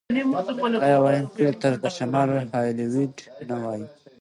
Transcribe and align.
آیا 0.85 0.97
وینکوور 1.03 1.55
ته 1.61 1.67
د 1.83 1.85
شمال 1.97 2.29
هالیوډ 2.53 3.15
نه 3.49 3.55
وايي؟ 3.63 3.85